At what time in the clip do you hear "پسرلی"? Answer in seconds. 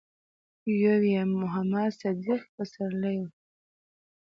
2.55-3.15